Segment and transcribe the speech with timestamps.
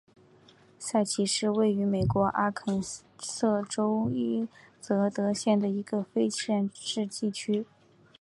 [0.79, 2.81] 塞奇是位于美国阿肯
[3.19, 4.47] 色州伊
[4.81, 7.67] 泽德县的一个非建制地区。